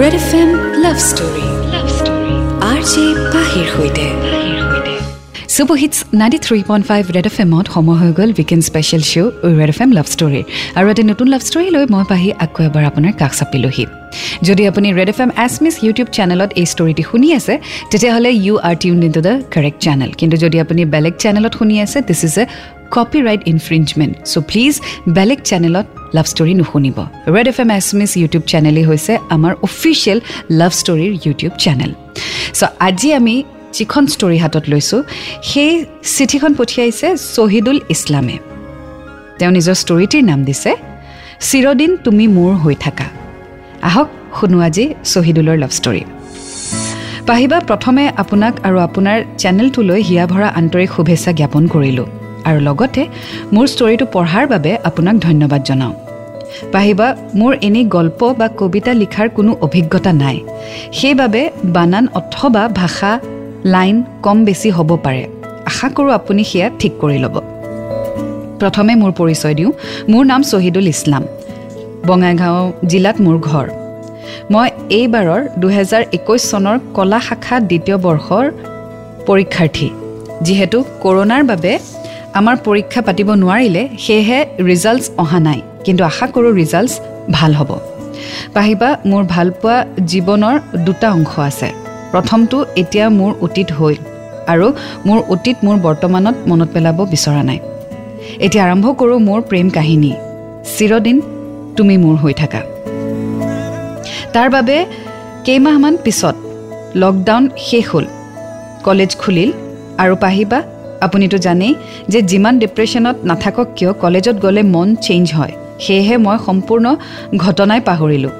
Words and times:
Red 0.00 0.14
F 0.18 0.30
M 0.40 0.50
love 0.84 0.96
story 1.10 1.46
love 1.74 1.86
story 1.98 2.34
R 2.70 2.80
J 2.90 3.04
পাহিৰ 3.34 3.66
সৈতে 3.74 4.06
superhits 5.54 5.96
ninety 6.20 6.38
three 6.46 6.58
point 6.68 6.84
five 6.90 7.02
Red 7.16 7.26
F 7.30 7.36
এমত 7.44 7.66
সময় 7.74 7.96
হৈ 8.00 8.10
গ'ল 8.18 8.30
weekend 8.38 8.62
special 8.70 9.02
show' 9.10 9.30
Red 9.58 9.70
F 9.74 9.80
M 9.84 9.90
love 9.98 10.06
ষ্টৰীৰ 10.14 10.44
আৰু 10.78 10.86
এটা 10.92 11.02
নতুন 11.10 11.26
লাভ 11.34 11.42
ষ্টৰী 11.48 11.68
লৈ 11.76 11.84
মই 11.94 12.04
পাহি 12.12 12.28
আকৌ 12.44 12.60
এবাৰ 12.68 12.84
আপোনাৰ 12.90 13.12
কাষ 13.20 13.32
চাপিলোহি। 13.38 13.84
যদি 14.48 14.62
আপুনি 14.70 14.88
ৰেড 14.98 15.10
এফ 15.14 15.18
এম 15.24 15.30
এছমিছ 15.46 15.74
ইউটিউব 15.86 16.08
চেনেলত 16.16 16.50
এই 16.60 16.66
ষ্টৰিটি 16.72 17.02
শুনি 17.10 17.28
আছে 17.38 17.54
তেতিয়াহ'লে 17.90 18.30
you 18.44 18.54
are 18.68 18.74
tune 18.82 18.98
in 19.06 19.12
to 19.16 19.22
the 19.28 19.34
correct 19.54 19.78
channel 19.86 20.10
কিন্তু 20.20 20.36
যদি 20.44 20.56
আপুনি 20.64 20.80
বেলেগ 20.94 21.14
চেনেলত 21.24 21.52
শুনি 21.60 21.74
আছে 21.84 21.98
this 22.08 22.20
is 22.28 22.36
a 22.42 22.44
copyright 23.28 23.42
infringement 23.52 24.12
so' 24.32 24.34
please 24.50 24.72
বেলেগ 25.16 25.38
চেনেলত 25.50 25.86
লাভ 26.16 26.26
ষ্টৰী 26.32 26.52
নুশুনিব। 26.60 26.98
ৰেড 27.34 27.46
এফ 27.52 27.58
এম 27.64 27.70
এছমিছ 27.78 28.10
ইউটিউব 28.22 28.44
চেনেলেই 28.52 28.84
হৈছে 28.90 29.12
আমাৰ 29.36 29.52
অফিচিয়েল 29.68 30.18
লাভ 30.60 30.72
ষ্টৰীৰ 30.80 31.12
ইউটিউব 31.26 31.52
চেনেল 31.64 31.90
চ' 32.58 32.62
আজি 32.88 33.08
আমি 33.18 33.34
যিখন 33.76 34.04
ষ্টৰী 34.14 34.38
হাতত 34.44 34.64
লৈছোঁ 34.72 35.00
সেই 35.50 35.72
চিঠিখন 36.16 36.52
পঠিয়াইছে 36.58 37.06
শ্বহীদুল 37.34 37.78
ইছলামে। 37.94 38.36
তেওঁ 39.38 39.52
নিজৰ 39.56 39.76
ষ্টৰিটিৰ 39.82 40.22
নাম 40.30 40.40
দিছে 40.48 40.70
চিৰদিন 41.48 41.90
তুমি 42.04 42.24
মোৰ 42.36 42.52
হৈ 42.62 42.76
থাকা। 42.84 43.06
আহক 43.88 44.08
শুনো 44.38 44.58
আজি 44.66 44.84
শ্বহীদুলৰ 45.12 45.56
লাভ 45.62 45.72
ষ্টৰী 45.78 46.02
পাহিবা 47.28 47.58
প্ৰথমে 47.68 48.04
আপোনাক 48.22 48.54
আৰু 48.66 48.78
আপোনাৰ 48.88 49.18
চেনেলটোলৈ 49.42 50.00
হিয়া 50.08 50.24
ভৰা 50.32 50.48
আন্তৰিক 50.60 50.88
শুভেচ্ছা 50.96 51.30
জ্ঞাপন 51.38 51.62
কৰিলোঁ। 51.74 52.08
আৰু 52.48 52.60
লগতে 52.68 53.02
মোৰ 53.54 53.66
ষ্টৰিটো 53.72 54.06
পঢ়াৰ 54.14 54.44
বাবে 54.52 54.72
আপোনাক 54.88 55.16
ধন্যবাদ 55.26 55.60
জনাওঁ। 55.64 55.94
পাহিবা 56.72 57.06
মোৰ 57.34 57.52
এনেই 57.68 57.84
গল্প 57.96 58.20
বা 58.40 58.46
কবিতা 58.60 58.92
লিখাৰ 59.02 59.28
কোনো 59.28 59.52
অভিজ্ঞতা 59.60 60.12
নাই। 60.12 60.36
সেইবাবে 60.92 61.42
বানান 61.76 62.04
অথবা 62.20 62.62
ভাষা 62.80 63.10
লাইন 63.74 63.96
কম 64.22 64.38
বেছি 64.44 64.68
হ'ব 64.70 64.90
পাৰে। 65.04 65.22
আশা 65.70 65.88
কৰোঁ 65.96 66.12
আপুনি 66.18 66.42
সেয়া 66.44 66.68
ঠিক 66.80 66.92
কৰি 67.00 67.18
ল'ব। 67.24 67.36
প্ৰথমে 68.60 68.92
মোৰ 69.02 69.12
পৰিচয় 69.20 69.54
দিওঁ। 69.54 69.72
মোৰ 70.08 70.24
নাম 70.24 70.42
শ্বহীদুল 70.42 70.86
ইছলাম। 70.94 71.24
বঙাইগাঁও 72.06 72.62
জিলাত 72.86 73.16
মোৰ 73.20 73.36
ঘৰ। 73.48 73.66
মই 74.52 74.68
এইবাৰৰ 74.98 75.40
দুহেজাৰ 75.58 76.02
একৈছ 76.12 76.42
চনৰ 76.50 76.76
কলা 76.94 77.20
শাখা 77.20 77.56
দ্বিতীয় 77.60 77.96
বৰ্ষৰ 78.06 78.44
পৰীক্ষাৰ্থী। 79.26 79.88
যিহেতু 80.42 80.78
কৰোণাৰ 81.02 81.42
বাবে 81.44 81.72
আমাৰ 82.38 82.56
পৰীক্ষা 82.66 83.00
পাতিব 83.08 83.28
নোৱাৰিলে 83.42 83.82
সেয়েহে 84.04 84.38
ৰিজাল্টছ 84.70 85.06
অহা 85.22 85.38
নাই। 85.48 85.60
কিন্তু 85.84 86.02
আশা 86.10 86.26
কৰোঁ 86.34 86.52
ৰিজাল্টছ 86.60 86.94
ভাল 87.36 87.52
হ'ব। 87.58 87.70
পাহিবা 88.56 88.88
মোৰ 89.10 89.22
ভালপোৱা 89.34 89.76
জীৱনৰ 90.10 90.56
দুটা 90.86 91.08
অংশ 91.16 91.32
আছে। 91.48 91.68
প্ৰথমটো 92.12 92.58
এতিয়া 92.82 93.06
মোৰ 93.18 93.32
অতীত 93.46 93.68
হ'ল 93.78 93.94
আৰু 94.52 94.66
মোৰ 95.06 95.18
অতীত 95.34 95.56
মোৰ 95.66 95.76
বৰ্তমানত 95.86 96.36
মনত 96.50 96.68
পেলাব 96.74 96.98
বিচৰা 97.12 97.42
নাই। 97.50 97.58
এতিয়া 98.46 98.62
আৰম্ভ 98.66 98.86
কৰোঁ 99.00 99.18
মোৰ 99.28 99.40
প্ৰেম 99.50 99.66
কাহিনী। 99.76 100.12
চিৰদিন 100.76 101.16
তুমি 101.76 101.94
মোৰ 102.04 102.16
হৈ 102.22 102.34
থাকা। 102.42 102.60
তাৰ 104.34 104.48
বাবে 104.54 104.76
কেইমাহমান 105.46 105.94
পিছত 106.04 106.36
লকডাউন 107.02 107.44
শেষ 107.68 107.84
হ'ল 107.92 108.06
কলেজ 108.86 109.10
খুলিল 109.20 109.50
আৰু 110.02 110.14
পাহিবা 110.24 110.58
আপুনিতো 111.06 111.36
জানেই 111.46 111.72
যে 112.12 112.18
যিমান 112.30 112.54
ডিপ্ৰেশ্যনত 112.62 113.16
নাথাকক 113.30 113.68
কিয় 113.76 113.92
কলেজত 114.02 114.36
গ'লে 114.44 114.62
মন 114.74 114.88
চেঞ্জ 115.06 115.26
হয়। 115.38 115.54
সেয়েহে 115.84 116.16
মই 116.26 116.36
সম্পূৰ্ণ 116.46 116.86
ঘটনাই 117.44 117.80
পাহৰিলোঁ। 117.88 118.32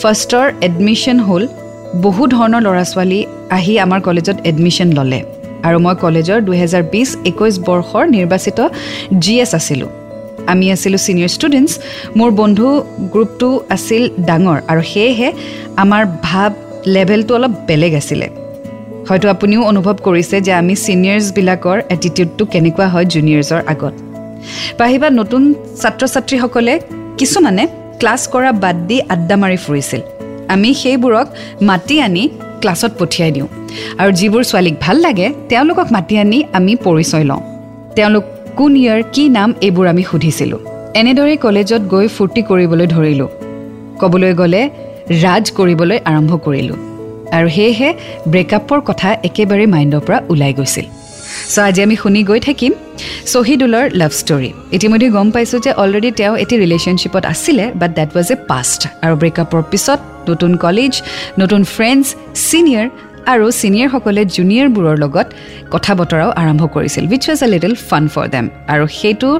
ফাৰ্ষ্টৰ 0.00 0.46
এডমিশ্যন 0.68 1.18
হ'ল 1.26 1.44
বহু 2.04 2.22
ধৰণৰ 2.34 2.60
ল'ৰা 2.66 2.84
ছোৱালী 2.92 3.20
আহি 3.56 3.74
আমাৰ 3.84 4.00
কলেজত 4.06 4.36
এডমিশ্যন 4.50 4.88
ল'লে 4.96 5.20
আৰু 5.66 5.78
মই 5.84 5.94
কলেজৰ 6.04 6.38
দুহেজাৰ 6.48 6.82
বিছ 6.92 7.08
একৈছ 7.30 7.54
বৰ্ষৰ 7.68 8.04
নিৰ্বাচিত 8.16 8.58
জি 9.22 9.34
এছ 9.44 9.52
আছিলোঁ। 9.60 9.90
আমি 10.52 10.66
আছিলোঁ 10.74 11.00
ছিনিয়ৰ 11.06 11.30
ষ্টুডেণ্টছ 11.36 11.72
মোৰ 12.18 12.30
বন্ধু 12.40 12.66
গ্ৰুপটো 13.14 13.48
আছিল 13.76 14.02
ডাঙৰ 14.28 14.58
আৰু 14.70 14.82
সেয়েহে 14.92 15.28
আমাৰ 15.82 16.02
ভাৱ 16.26 16.50
লেভেলটো 16.94 17.32
অলপ 17.38 17.52
বেলেগ 17.68 17.92
আছিলে। 18.00 18.26
হয়তো 19.08 19.26
আপুনিও 19.34 19.62
অনুভৱ 19.70 19.96
কৰিছে 20.06 20.36
যে 20.46 20.52
আমি 20.60 20.74
ছিনিয়ৰ্ছবিলাকৰ 20.84 21.78
এটিটিউডটো 21.94 22.44
কেনেকুৱা 22.52 22.86
হয় 22.88 23.06
জুনিয়ৰ্ছৰ 23.14 23.60
আগত। 23.72 23.94
পাহিবা 24.78 25.08
নতুন 25.10 25.42
ছাত্ৰ 25.80 26.02
ছাত্ৰীসকলে 26.14 26.74
কিছুমানে 27.18 27.64
ক্লাছ 28.00 28.22
কৰা 28.32 28.50
বাদ 28.64 28.76
দি 28.88 28.96
আড্ডা 29.14 29.36
মাৰি 29.42 29.58
ফুৰিছিল। 29.64 30.00
আমি 30.54 30.70
সেইবোৰক 30.74 31.26
মাতি 31.68 31.96
আনি 32.00 32.22
ক্লাছত 32.60 32.92
পঠিয়াই 32.98 33.30
দিওঁ। 33.32 33.48
আৰু 34.00 34.10
যিবোৰ 34.12 34.42
ছোৱালীক 34.44 34.74
ভাল 34.80 34.96
লাগে 35.06 35.26
তেওঁলোকক 35.48 35.86
মাতি 35.92 36.14
আনি 36.18 36.38
আমি 36.58 36.72
পৰিচয় 36.86 37.24
লওঁ। 37.30 37.42
তেওঁলোক 37.96 38.24
কোন 38.58 38.72
ইয়াৰ 38.76 39.00
কি 39.14 39.24
নাম 39.28 39.48
এইবোৰ 39.66 39.86
আমি 39.92 40.02
সুধিছিলোঁ। 40.10 40.60
এনেদৰে 41.00 41.34
কলেজত 41.44 41.82
গৈ 41.94 42.06
ফূৰ্তি 42.16 42.40
কৰিবলৈ 42.42 42.86
ধৰিলোঁ। 42.94 43.28
ক'বলৈ 44.00 44.32
গ'লে 44.40 44.62
ৰাজ 45.24 45.44
কৰিবলৈ 45.58 45.98
আৰম্ভ 46.10 46.32
কৰিলোঁ। 46.46 46.87
আৰু 47.36 47.48
সেয়েহে 47.56 47.90
ব্ৰেকআপৰ 48.32 48.78
কথা 48.88 49.08
একেবাৰে 49.28 49.64
মাইণ্ডৰ 49.74 50.02
পৰা 50.06 50.18
ওলাই 50.32 50.52
গৈছিল। 50.58 50.86
চ' 51.54 51.58
আজি 51.68 51.80
আমি 51.86 51.96
শুনি 52.02 52.20
গৈ 52.30 52.40
থাকিম 52.48 52.72
শ্বহীদুলৰ 53.32 53.84
লাভ 54.00 54.12
ষ্টৰী 54.20 54.50
ইতিমধ্যে 54.76 55.08
গম 55.16 55.28
পাইছোঁ 55.34 55.58
যে 55.66 55.70
অলৰেডি 55.82 56.10
তেওঁ 56.18 56.34
এটি 56.42 56.54
ৰিলেশ্যনশ্বিপত 56.62 57.22
আছিলে 57.32 57.64
but 57.80 57.90
that 57.98 58.10
was 58.16 58.28
a 58.34 58.36
past 58.50 58.80
আৰু 59.04 59.14
ব্ৰেকআপৰ 59.22 59.62
পিছত 59.72 60.00
নতুন 60.30 60.52
কলেজ 60.64 60.92
নতুন 61.40 61.60
ফ্ৰেণ্ডছ 61.74 62.06
ছিনিয়ৰ 62.48 62.86
আৰু 63.32 63.46
ছিনিয়ৰসকলে 63.60 64.22
জুনিয়ৰবোৰৰ 64.36 64.96
লগত 65.04 65.26
কথা 65.74 65.92
বতৰাও 66.00 66.30
আৰম্ভ 66.42 66.62
কৰিছিল 66.74 67.04
which 67.12 67.24
was 67.28 67.40
a 67.46 67.48
little 67.54 67.74
fun 67.88 68.04
for 68.14 68.26
them 68.34 68.44
আৰু 68.72 68.84
সেইটো 68.98 69.30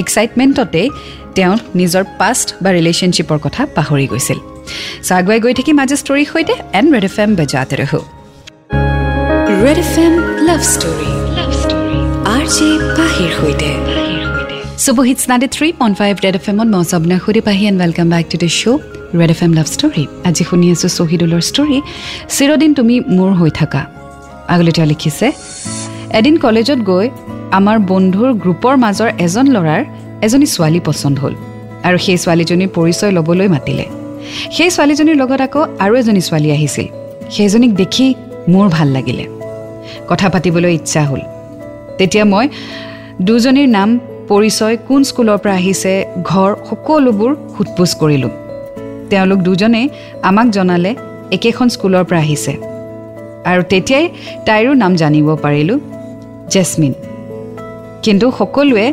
এক্সাইটমেণ্টতেই 0.00 0.88
তেওঁ 1.36 1.54
নিজৰ 1.80 2.04
পাষ্ট 2.20 2.46
বা 2.62 2.70
ৰিলেশ্যনশ্বিপৰ 2.78 3.38
কথা 3.46 3.62
পাহৰি 3.76 4.06
গৈছিল। 4.12 4.38
চ' 5.02 5.12
আগুৱাই 5.18 5.38
গৈ 5.44 5.52
থাকিম 5.58 5.76
আজি 5.84 5.96
ষ্টৰীৰ 6.02 6.26
সৈতে 6.32 6.54
এণ্ড 6.78 6.88
ৰেড 6.94 7.04
এফ 7.10 7.16
এম 7.24 7.30
বেজাতে 7.38 7.74
ৰহো 7.80 8.00
Red 9.62 9.78
F 9.84 9.92
M 10.04 10.14
love 10.48 10.60
story 10.72 11.10
R 12.34 12.44
J 12.56 12.68
পাহিৰ 12.98 13.30
সৈতে 13.38 13.70
superhits 14.84 15.22
ninety 15.30 15.48
three 15.56 15.68
point 15.80 15.94
five 16.00 16.14
Red 16.24 16.36
F 16.40 16.46
এমত 16.50 16.68
মই 16.74 16.84
সবনা 16.92 17.16
সুধি 17.24 17.40
Pahi 17.48 17.64
and 17.70 17.78
welcome 17.82 18.06
back 18.14 18.24
to 18.32 18.36
the 18.42 18.48
show' 18.58 18.80
Red 19.20 19.30
F 19.34 19.40
M 19.46 19.52
love 19.58 19.66
story 19.74 20.04
আজি 20.28 20.42
শুনি 20.48 20.66
আছোঁ 20.74 20.90
শ্বহীদুলৰ 20.96 21.42
ষ্টৰী 21.50 21.78
চিৰদিন 22.36 22.70
তুমি 22.78 22.94
মোৰ 23.16 23.30
হৈ 23.40 23.50
থাকা 23.60 23.82
আগলৈ 24.52 24.72
তেওঁ 24.76 24.88
লিখিছে 24.92 25.26
এদিন 26.18 26.34
কলেজত 26.44 26.80
গৈ 26.90 27.06
আমাৰ 27.58 27.76
বন্ধুৰ 27.90 28.30
গ্ৰুপৰ 28.42 28.74
মাজৰ 28.84 29.10
এজন 29.26 29.46
ল'ৰাৰ 29.54 29.82
এজনী 30.26 30.46
ছোৱালী 30.54 30.80
পচন্দ 30.88 31.16
হ'ল 31.22 31.34
আৰু 31.86 31.96
সেই 32.04 32.18
ছোৱালীজনীৰ 32.22 32.70
পৰিচয় 32.76 33.12
ল'বলৈ 33.16 33.48
মাতিলে 33.54 33.86
সেই 34.56 34.70
ছোৱালীজনীৰ 34.70 35.16
লগত 35.16 35.40
আকৌ 35.40 35.60
আৰু 35.84 35.92
এজনী 35.96 36.20
ছোৱালী 36.20 36.48
আহিছিল। 36.50 36.86
সেইজনীক 37.30 37.72
দেখি 37.74 38.14
মোৰ 38.48 38.66
ভাল 38.68 38.88
লাগিলে। 38.88 39.24
কথা 40.08 40.28
পাতিবলৈ 40.28 40.74
ইচ্ছা 40.74 41.02
হ'ল। 41.04 41.20
তেতিয়া 41.98 42.24
মই 42.24 42.48
দুজনীৰ 43.22 43.68
নাম 43.68 43.88
পৰিচয় 44.28 44.76
কোন 44.88 45.00
স্কুলৰ 45.02 45.38
পৰা 45.42 45.54
আহিছে 45.54 45.92
ঘৰ 46.22 46.50
সকলোবোৰ 46.70 47.32
সোধ 47.54 47.68
পোছ 47.76 47.90
কৰিলোঁ। 47.94 48.32
তেওঁলোক 49.10 49.38
দুজনেই 49.38 49.88
আমাক 50.22 50.48
জনালে 50.50 50.94
একেখন 51.32 51.68
স্কুলৰ 51.68 52.04
পৰা 52.04 52.18
আহিছে। 52.18 52.52
আৰু 53.50 53.62
তেতিয়াই 53.62 54.04
তাইৰো 54.46 54.72
নাম 54.74 54.92
জানিব 54.96 55.28
পাৰিলোঁ 55.44 55.78
জেচমিন 56.48 56.92
কিন্তু 58.02 58.26
সকলোৱে 58.38 58.86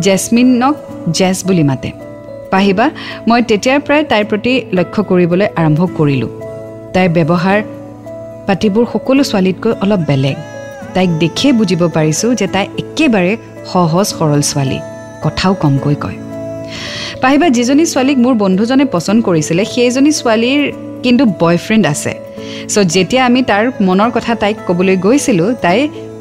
জেচমিনক 0.00 0.74
জেছ 1.12 1.36
বুলি 1.46 1.62
মাতে। 1.62 2.03
পাহিবা 2.54 2.86
মই 3.28 3.40
তেতিয়াৰ 3.50 3.80
পৰাই 3.86 4.02
তাইৰ 4.10 4.24
প্ৰতি 4.30 4.52
লক্ষ্য 4.78 5.00
কৰিবলৈ 5.10 5.46
আৰম্ভ 5.60 5.80
কৰিলোঁ। 5.98 6.30
তাইৰ 6.94 7.10
ব্যৱহাৰ 7.16 7.58
পাতিবোৰ 8.48 8.84
সকলো 8.92 9.22
ছোৱালীতকৈ 9.30 9.72
অলপ 9.84 10.00
বেলেগ। 10.10 10.36
তাইক 10.94 11.10
দেখিয়ে 11.22 11.50
বুজিব 11.60 11.82
পাৰিছোঁ 11.96 12.30
যে 12.40 12.46
তাই 12.54 12.66
একেবাৰে 12.82 13.32
সহজ 13.72 14.06
সৰল 14.18 14.40
ছোৱালী 14.50 14.78
কথাও 15.24 15.52
কমকৈ 15.62 15.96
কয়। 16.04 16.18
পাহিবা 17.22 17.46
যিজনী 17.56 17.84
ছোৱালীক 17.92 18.18
মোৰ 18.24 18.34
বন্ধুজনে 18.44 18.84
পচন্দ 18.94 19.20
কৰিছিলে 19.28 19.62
সেইজনী 19.74 20.12
ছোৱালীৰ 20.20 20.60
কিন্তু 21.04 21.24
বয়ফ্ৰেণ্ড 21.42 21.84
আছে। 21.94 22.12
চ' 22.72 22.86
যেতিয়া 22.94 23.22
আমি 23.28 23.40
তাৰ 23.50 23.64
মনৰ 23.88 24.10
কথা 24.16 24.32
তাইক 24.42 24.56
ক'বলৈ 24.68 24.96
গৈছিলোঁ 25.04 25.48
তাই 25.64 25.78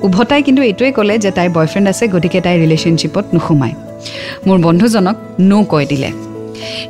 উভতাই 0.08 0.42
কিন্তু 0.48 0.62
এইটোৱে 0.70 0.92
ক'লে 0.98 1.16
যে 1.24 1.32
তাইৰ 1.38 1.50
বয়ফ্ৰেণ্ড 1.58 1.88
আছে 1.94 2.04
গতিকে 2.14 2.40
তাই 2.46 2.56
ৰিলেশ্যনশ্বিপত 2.64 3.26
নোসোমায়। 3.36 3.76
মোৰ 4.48 4.58
বন্ধুজনক 4.60 5.16
ন' 5.40 5.66
কৈ 5.66 5.86
দিলে। 5.86 6.10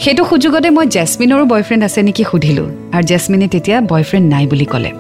সেইটো 0.04 0.24
সুযোগতে 0.26 0.70
মই 0.70 0.86
জেচমিনৰো 0.96 1.46
বয়ফ্ৰেণ্ড 1.46 1.84
আছে 1.84 2.00
নেকি 2.08 2.24
সুধিলোঁ 2.32 2.68
আৰু 2.94 3.04
জেচমিনে 3.04 3.48
তেতিয়া 3.48 3.78
বয়ফ্ৰেণ্ড 3.92 4.26
নাই 4.34 4.46
বুলি 4.48 4.66
ক'লে। 4.66 4.92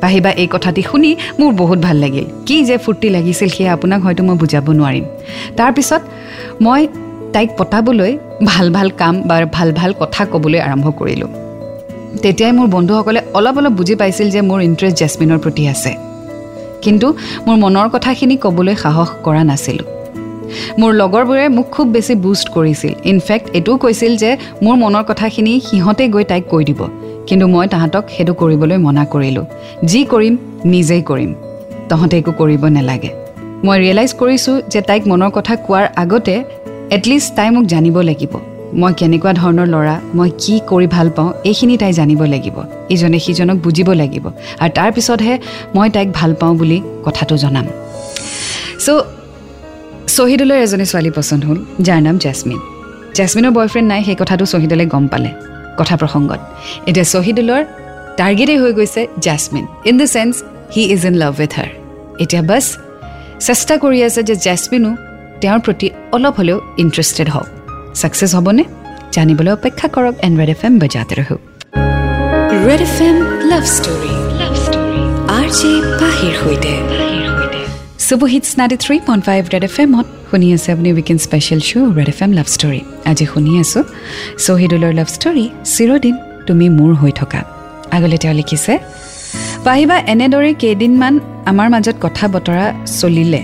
পাহিবা 0.00 0.30
এই 0.30 0.48
কথাটি 0.50 0.82
শুনি 0.82 1.16
মোৰ 1.40 1.52
বহুত 1.52 1.78
ভাল 1.78 1.96
লাগিল। 1.96 2.24
কি 2.46 2.56
যে 2.64 2.76
ফূৰ্তি 2.78 3.08
লাগিছিল 3.10 3.48
সেয়া 3.48 3.72
আপোনাক 3.72 4.00
হয়তো 4.02 4.22
মই 4.24 4.36
বুজাব 4.36 4.66
নোৱাৰিম। 4.70 5.04
তাৰপিছত 5.56 6.02
মই 6.62 6.86
তাইক 7.32 7.48
পতাবলৈ 7.58 8.12
ভাল 8.44 8.70
ভাল 8.70 8.88
কাম 8.90 9.14
বা 9.22 9.36
ভাল 9.52 9.72
ভাল 9.72 9.90
কথা 10.00 10.22
ক'বলৈ 10.32 10.58
আৰম্ভ 10.60 10.86
কৰিলোঁ। 10.90 11.30
তেতিয়াই 12.22 12.52
মোৰ 12.52 12.66
বন্ধুসকলে 12.66 13.20
অলপ 13.34 13.56
অলপ 13.58 13.72
বুজি 13.72 13.94
পাইছিল 13.94 14.30
যে 14.30 14.40
মোৰ 14.40 14.60
ইণ্টাৰেষ্ট 14.62 14.96
জেচমিনৰ 14.98 15.38
প্ৰতি 15.38 15.62
আছে। 15.68 15.92
কিন্তু 16.82 17.16
মোৰ 17.46 17.56
মনৰ 17.56 17.88
কথাখিনি 17.88 18.36
ক'বলৈ 18.36 18.74
সাহস 18.74 19.08
কৰা 19.24 19.42
নাছিলোঁ। 19.44 19.97
মোৰ 20.78 20.90
লগৰবোৰে 20.94 21.48
মোক 21.48 21.66
খুব 21.70 21.86
বেছি 21.88 22.14
বুষ্ট 22.14 22.46
কৰিছিল। 22.48 22.92
ইনফেক্ট 23.04 23.46
এইটোও 23.54 23.76
কৈছিল 23.76 24.16
যে 24.16 24.36
মোৰ 24.62 24.76
মনৰ 24.76 25.04
কথাখিনি 25.08 25.60
সিহঁতে 25.70 26.08
গৈ 26.08 26.24
তাইক 26.24 26.44
কৈ 26.44 26.64
দিব। 26.64 26.80
কিন্তু 27.26 27.46
মই 27.46 27.66
তাহাঁতক 27.66 28.04
সেইটো 28.16 28.32
কৰিবলৈ 28.34 28.76
মনা 28.76 29.04
কৰিলোঁ। 29.04 29.44
যি 29.84 30.04
কৰিম 30.04 30.34
নিজেই 30.64 31.02
কৰিম। 31.02 31.34
তহঁতে 31.88 32.18
একো 32.18 32.32
কৰিব 32.32 32.66
নালাগে। 32.66 33.10
মই 33.64 33.76
ৰিয়েলাইজ 33.78 34.10
কৰিছোঁ 34.14 34.60
যে 34.68 34.80
তাইক 34.80 35.02
মনৰ 35.06 35.30
কথা 35.30 35.56
কোৱাৰ 35.56 35.86
আগতে 35.96 36.44
এটলিষ্ট 36.90 37.28
তাই 37.36 37.50
মোক 37.50 37.64
জানিব 37.64 38.00
লাগিব। 38.00 38.32
মই 38.72 38.92
কেনেকুৱা 38.92 39.32
ধৰণৰ 39.32 39.66
ল'ৰা 39.66 40.00
মই 40.14 40.30
কি 40.38 40.60
কৰি 40.66 40.86
ভাল 40.86 41.10
পাওঁ 41.16 41.32
এইখিনি 41.44 41.76
তাই 41.76 41.92
জানিব 41.92 42.20
লাগিব। 42.24 42.56
ইজনে 42.90 43.18
সিজনক 43.18 43.56
বুজিব 43.56 43.88
লাগিব। 43.92 44.24
আৰু 44.60 44.72
তাৰপিছতহে 44.74 45.38
মই 45.74 45.90
তাইক 45.90 46.08
ভাল 46.12 46.34
পাওঁ 46.40 46.54
বুলি 46.54 46.78
কথাটো 47.04 47.36
জনাম। 47.36 47.66
চ' 48.84 48.88
শ্বহীদুলৰ 50.18 50.58
এজনী 50.66 50.86
ছোৱালী 50.90 51.10
পচন্দ 51.16 51.42
হ'ল 51.48 51.58
যাৰ 51.86 52.00
নাম 52.06 52.16
জেচমিন 52.24 52.60
জেচমিনৰ 53.18 53.52
বয়ফ্ৰেণ্ড 53.56 53.88
নাই 53.92 54.00
সেই 54.06 54.16
কথাটো 54.20 54.44
শ্বহীদুলে 54.52 54.84
গম 54.92 55.04
পালে। 55.12 55.30
কথা 55.78 55.94
প্ৰসংগত 56.00 56.40
এতিয়া 56.88 57.06
শ্বহীদুলৰ 57.12 57.62
টাৰ্গেটেই 58.18 58.58
হৈ 58.62 58.72
গৈছে 58.78 59.02
Jasmine 59.26 59.64
in 59.90 59.94
the 60.00 60.06
chance 60.14 60.34
he 60.74 60.82
is 60.94 61.02
in 61.08 61.14
love 61.22 61.32
with 61.40 61.52
her 61.58 61.70
এতিয়া 62.22 62.42
বাছ 62.50 62.64
চেষ্টা 63.46 63.74
কৰি 63.82 63.98
আছে 64.06 64.20
যে 64.28 64.34
জেচমিনো 64.46 64.90
তেওঁৰ 65.42 65.60
প্ৰতি 65.66 65.86
অলপ 66.16 66.34
হ'লেও 66.40 66.58
ইণ্টাৰেষ্টেড 66.82 67.28
হওক। 67.34 67.48
ছাকচেছ 68.00 68.32
হ'বনে? 68.38 68.64
জানিবলৈ 69.14 69.52
অপেক্ষা 69.58 69.86
কৰক 69.94 70.14
এণ্ড 70.26 70.34
ৰেড 70.40 70.50
এফ 70.54 70.60
এম 70.66 70.74
বজাতে 70.82 71.14
ৰহো। 71.20 71.36
Red 72.66 72.80
F 72.88 72.96
M 73.08 73.16
love 73.50 73.64
story 73.76 74.12
love 74.40 74.54
story. 74.64 75.02
R 75.38 75.46
J 75.58 75.70
পাহিৰ 76.00 76.34
সৈতে। 76.42 76.72
Super 78.08 78.28
hits 78.34 78.50
ninety 78.58 78.76
three 78.84 78.96
point 79.06 79.22
five 79.28 79.42
Red 79.54 79.64
F 79.68 79.76
এমত 79.84 80.06
শুনি 80.30 80.46
আছে 80.56 80.68
আপুনি 80.74 80.88
weekend 80.96 81.20
special 81.26 81.60
show' 81.68 81.90
Red 81.98 82.08
F 82.12 82.20
M 82.24 82.30
love 82.38 82.46
story 82.54 82.80
আজি 83.10 83.24
শুনি 83.32 83.52
আছোঁ। 83.62 83.82
শ্বহীদুলৰ 84.44 84.92
লাভ 84.98 85.08
ষ্টৰী 85.16 85.44
চিৰদিন 85.74 86.14
তুমি 86.48 86.66
মোৰ 86.78 86.92
হৈ 87.00 87.12
থকা। 87.20 87.40
আগলৈ 87.96 88.18
তেওঁ 88.22 88.34
লিখিছে 88.40 88.72
পাহিবা 89.66 89.96
এনেদৰে 90.12 90.50
কেইদিনমান 90.62 91.14
আমাৰ 91.50 91.68
মাজত 91.74 91.96
কথা 92.04 92.24
বতৰা 92.34 92.64
চলিলে। 92.98 93.42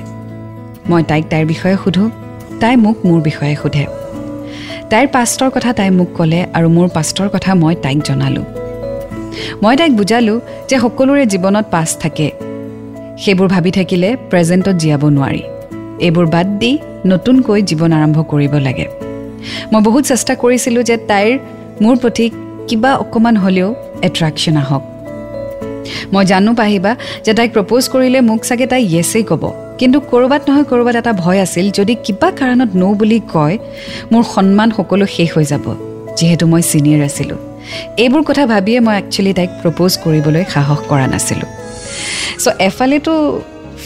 মই 0.90 1.02
তাইক 1.10 1.24
তাইৰ 1.32 1.44
বিষয়ে 1.52 1.76
সোধোঁ 1.82 2.08
তাই 2.62 2.74
মোক 2.84 2.96
মোৰ 3.08 3.20
বিষয়ে 3.28 3.54
সোধে। 3.62 3.84
তাইৰ 4.90 5.06
পাষ্টৰ 5.14 5.50
কথা 5.56 5.70
তাই 5.78 5.90
মোক 5.98 6.10
ক'লে 6.18 6.40
আৰু 6.56 6.68
মোৰ 6.76 6.88
পাষ্টৰ 6.96 7.28
কথা 7.34 7.50
মই 7.62 7.74
তাইক 7.84 7.98
জনালোঁ। 8.08 8.46
মই 9.62 9.74
তাইক 9.80 9.92
বুজালোঁ 9.98 10.38
যে 10.68 10.76
সকলোৰে 10.84 11.24
জীৱনত 11.32 11.66
পাছ 11.74 11.90
থাকে। 12.04 12.28
সেইবোৰ 13.22 13.48
ভাবি 13.48 13.70
থাকিলে 13.70 14.08
প্ৰেজেণ্টত 14.30 14.76
জীয়াব 14.82 15.02
নোৱাৰি। 15.16 15.42
এইবোৰ 16.06 16.26
বাদ 16.26 16.46
দি 16.60 16.72
নতুনকৈ 17.06 17.60
জীৱন 17.70 17.92
আৰম্ভ 17.98 18.18
কৰিব 18.32 18.54
লাগে। 18.66 18.86
মই 19.72 19.80
বহুত 19.82 20.04
চেষ্টা 20.10 20.32
কৰিছিলোঁ 20.34 20.82
যে 20.90 20.96
তাইৰ 21.10 21.38
মোৰ 21.82 21.96
প্ৰতি 21.96 22.26
কিবা 22.68 22.90
অকণমান 22.94 23.36
হ'লেও 23.36 23.68
এট্ৰেকশ্যন 24.02 24.56
আহক। 24.56 24.82
মই 26.12 26.24
জানো 26.24 26.50
পাহিবা 26.54 26.92
যে 27.24 27.32
তাইক 27.34 27.50
প্ৰপ'জ 27.56 27.82
কৰিলে 27.92 28.20
মোক 28.20 28.40
চাগে 28.48 28.66
তাই 28.66 28.82
য়েছেই 28.94 29.24
ক'ব। 29.30 29.42
কিন্তু 29.78 29.98
ক'ৰবাত 30.10 30.42
নহয় 30.48 30.66
ক'ৰবাত 30.70 30.94
এটা 30.96 31.12
ভয় 31.12 31.40
আছিল 31.40 31.66
যদি 31.78 31.94
কিবা 32.04 32.28
কাৰণত 32.40 32.70
ন' 32.82 32.94
বুলি 33.00 33.18
কয় 33.34 33.56
মোৰ 34.12 34.22
সন্মান 34.34 34.68
সকলো 34.70 35.04
শেষ 35.06 35.28
হৈ 35.36 35.44
যাব 35.44 35.64
যিহেতু 36.16 36.44
মই 36.46 36.62
ছিনিয়ৰ 36.70 37.00
আছিলোঁ। 37.08 37.38
এইবোৰ 38.02 38.22
কথা 38.28 38.44
ভাবিয়ে 38.46 38.78
মই 38.86 38.94
একচুৱেলি 39.02 39.32
তাইক 39.38 39.50
প্ৰপ'জ 39.62 39.92
কৰিবলৈ 40.04 40.42
সাহস 40.54 40.80
কৰা 40.90 41.06
নাছিলোঁ। 41.06 41.63
চ' 42.42 42.46
এফালেতো 42.68 43.14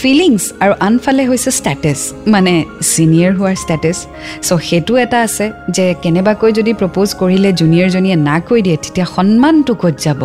ফিলিংছ 0.00 0.42
আৰু 0.64 0.72
আনফালে 0.88 1.22
হৈছে 1.30 1.50
ষ্টেটাছ 1.60 2.00
মানে 2.34 2.54
ছিনিয়ৰ 2.92 3.32
হোৱাৰ 3.38 3.56
ষ্টেটাছ 3.64 3.98
চ' 4.46 4.60
সেইটো 4.68 4.92
এটা 5.04 5.18
আছে 5.26 5.46
যে 5.76 5.84
কেনেবাকৈ 6.02 6.50
যদি 6.58 6.72
প্ৰপ'জ 6.80 7.08
কৰিলে 7.20 7.50
জুনিয়ৰজনীয়ে 7.60 8.16
না 8.28 8.36
কৈ 8.48 8.60
দিয়ে 8.66 8.76
তেতিয়া 8.84 9.06
সন্মানটো 9.16 9.72
ক'ত 9.82 9.94
যাব? 10.06 10.22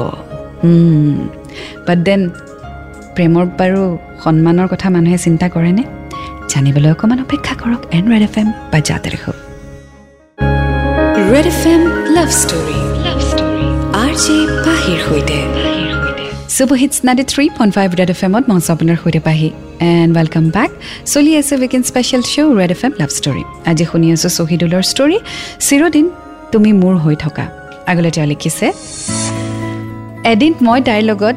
বাট 1.88 2.00
দেন 2.08 2.22
প্ৰেমৰ 3.16 3.46
বাৰু 3.60 3.82
সন্মানৰ 4.24 4.68
কথা 4.74 4.88
মানুহে 4.96 5.18
চিন্তা 5.26 5.48
কৰেনে 5.56 5.84
জানিবলৈ 6.52 6.90
অকণমান 6.96 7.20
অপেক্ষা 7.26 7.54
কৰক 7.62 7.82
এন 7.98 8.04
ৰেড 8.12 8.24
এফ 8.30 8.36
এম 8.42 8.48
বা 8.72 8.80
জাতে 8.88 9.10
দেখক 9.14 9.36
Red 11.32 11.48
F 11.54 11.62
M 11.74 11.82
love 12.16 12.30
story 12.42 12.80
love 13.06 13.20
story. 13.30 13.68
R 14.04 14.14
J 14.24 14.38
পাহিৰ 14.66 15.00
সৈতে। 15.08 15.40
Super 16.56 16.78
hits 16.82 16.98
ninety 17.08 17.24
three 17.34 17.46
point 17.58 17.74
five 17.78 17.90
Red 18.00 18.10
F 18.14 18.22
এমত 18.28 18.44
মই 18.50 18.60
আপোনাৰ 18.74 18.98
সৈতে 19.04 19.22
পাহি। 19.28 19.50
এণ্ড 19.92 20.12
ৱেলকাম 20.18 20.46
বেক 20.56 20.72
চলি 21.14 21.32
আছে 21.40 21.54
weekend 21.62 21.86
special 21.92 22.22
show' 22.32 22.52
Red 22.60 22.72
F 22.76 22.82
M 22.88 22.94
love 23.02 23.12
story 23.20 23.44
আজি 23.70 23.86
শুনি 23.92 24.08
আছোঁ 24.16 24.32
শ্বহীদুলৰ 24.38 24.84
ষ্টৰী 24.92 25.18
চিৰদিন 25.68 26.06
তুমি 26.54 26.72
মোৰ 26.82 26.96
হৈ 27.04 27.16
থকা। 27.24 27.46
আগলৈ 27.92 28.12
তেওঁ 28.16 28.28
লিখিছে 28.32 28.68
এদিন 30.34 30.52
মই 30.66 30.80
তাইৰ 30.88 31.04
লগত 31.12 31.36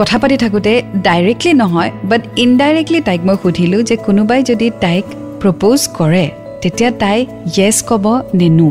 কথা 0.00 0.16
পাতি 0.22 0.36
থাকোঁতে 0.44 0.72
ডাইৰেক্টলি 1.08 1.52
নহয় 1.62 1.90
বাট 2.10 2.22
ইনডাইৰেক্টলি 2.44 3.00
তাইক 3.08 3.20
মই 3.28 3.36
সুধিলোঁ 3.42 3.80
যে 3.88 3.96
কোনোবাই 4.06 4.40
যদি 4.50 4.66
তাইক 4.84 5.04
প্ৰপ'জ 5.40 5.78
কৰে 5.98 6.26
তেতিয়া 6.62 6.90
তাই 7.02 7.18
য়েছ 7.56 7.76
ক'ব 7.88 8.04
নে 8.38 8.48
নো 8.58 8.68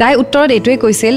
তাই 0.00 0.12
উত্তৰত 0.22 0.48
এইটোৱে 0.56 0.76
কৈছিল 0.84 1.14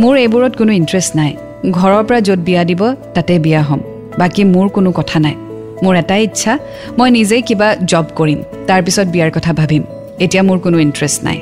মোৰ 0.00 0.14
এইবোৰত 0.24 0.52
কোনো 0.60 0.72
ইণ্টাৰেষ্ট 0.80 1.12
নাই। 1.20 1.32
ঘৰৰ 1.70 2.04
পৰা 2.04 2.20
য'ত 2.20 2.38
বিয়া 2.38 2.64
দিব 2.64 2.94
তাতে 3.14 3.38
বিয়া 3.38 3.62
হ'ম। 3.62 3.80
বাকী 4.18 4.44
মোৰ 4.44 4.68
কোনো 4.68 4.92
কথা 4.92 5.18
নাই। 5.18 5.34
মোৰ 5.82 5.96
এটাই 5.96 6.24
ইচ্ছা 6.24 6.58
মই 6.98 7.10
নিজেই 7.10 7.42
কিবা 7.42 7.76
জব 7.84 8.04
কৰিম 8.16 8.38
তাৰপিছত 8.66 9.06
বিয়াৰ 9.06 9.30
কথা 9.30 9.52
ভাবিম। 9.52 9.82
এতিয়া 10.20 10.42
মোৰ 10.42 10.58
কোনো 10.58 10.78
ইণ্টাৰেষ্ট 10.78 11.24
নাই। 11.24 11.38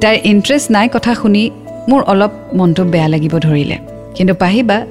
তাইৰ 0.00 0.16
ইণ্টাৰেষ্ট 0.24 0.70
নাই 0.70 0.88
কথা 0.88 1.14
শুনি 1.14 1.50
মোৰ 1.88 2.02
অলপ 2.02 2.32
মনটো 2.54 2.84
বেয়া 2.84 3.08
লাগিব 3.08 3.38
ধৰিলে। 3.38 3.76
কিন্তু 4.14 4.34
পাহিবা 4.34 4.86